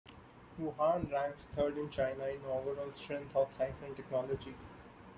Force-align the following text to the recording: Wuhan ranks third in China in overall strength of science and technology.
Wuhan 0.59 1.11
ranks 1.11 1.43
third 1.53 1.77
in 1.77 1.87
China 1.91 2.25
in 2.25 2.43
overall 2.45 2.91
strength 2.91 3.35
of 3.35 3.51
science 3.53 3.83
and 3.83 3.95
technology. 3.95 4.55